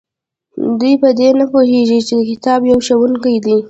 دوی 0.79 0.93
په 1.01 1.09
دې 1.19 1.29
نه 1.39 1.45
پوهیږي 1.53 1.99
چې 2.07 2.15
کتاب 2.29 2.59
یو 2.69 2.79
ښوونکی 2.85 3.35
دی. 3.45 3.57